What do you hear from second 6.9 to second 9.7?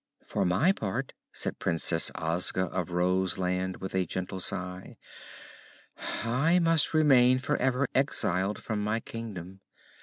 remain forever exiled from my Kingdom.